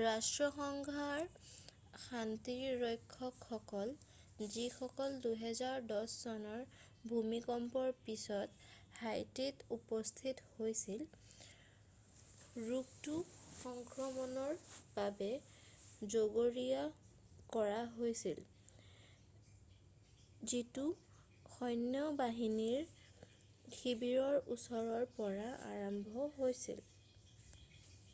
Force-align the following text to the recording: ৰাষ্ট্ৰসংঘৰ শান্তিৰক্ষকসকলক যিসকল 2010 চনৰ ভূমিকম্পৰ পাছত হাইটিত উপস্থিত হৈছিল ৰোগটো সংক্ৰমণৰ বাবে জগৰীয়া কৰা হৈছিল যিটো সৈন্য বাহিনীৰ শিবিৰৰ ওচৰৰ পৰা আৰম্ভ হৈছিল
ৰাষ্ট্ৰসংঘৰ 0.00 1.22
শান্তিৰক্ষকসকলক 2.02 4.04
যিসকল 4.56 5.16
2010 5.24 6.12
চনৰ 6.18 6.60
ভূমিকম্পৰ 7.12 7.88
পাছত 8.08 8.60
হাইটিত 9.00 9.66
উপস্থিত 9.78 10.44
হৈছিল 10.58 11.02
ৰোগটো 12.68 13.16
সংক্ৰমণৰ 13.64 14.54
বাবে 15.00 15.30
জগৰীয়া 16.16 17.48
কৰা 17.58 17.80
হৈছিল 17.96 18.38
যিটো 20.54 20.86
সৈন্য 21.58 22.06
বাহিনীৰ 22.22 23.74
শিবিৰৰ 23.82 24.36
ওচৰৰ 24.58 25.04
পৰা 25.20 25.50
আৰম্ভ 25.72 26.22
হৈছিল 26.38 26.80